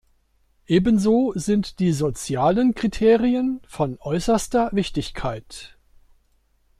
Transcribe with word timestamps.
Ebenso 0.65 1.31
sind 1.35 1.77
die 1.77 1.91
sozialen 1.91 2.73
Kriterien 2.73 3.61
von 3.67 3.99
äußerster 3.99 4.69
Wichtigkeit. 4.73 5.77